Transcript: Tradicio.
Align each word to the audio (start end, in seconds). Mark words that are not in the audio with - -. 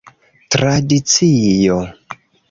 Tradicio. 0.55 1.77